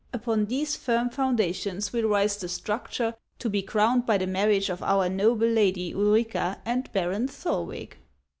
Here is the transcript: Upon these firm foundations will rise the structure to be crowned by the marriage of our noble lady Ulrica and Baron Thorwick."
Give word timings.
Upon 0.13 0.47
these 0.47 0.75
firm 0.75 1.11
foundations 1.11 1.93
will 1.93 2.09
rise 2.09 2.35
the 2.35 2.49
structure 2.49 3.13
to 3.37 3.49
be 3.51 3.61
crowned 3.61 4.03
by 4.07 4.17
the 4.17 4.25
marriage 4.25 4.71
of 4.71 4.81
our 4.81 5.07
noble 5.07 5.45
lady 5.47 5.91
Ulrica 5.93 6.59
and 6.65 6.91
Baron 6.91 7.27
Thorwick." 7.27 7.99